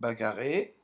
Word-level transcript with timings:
bagarrer 0.00 0.74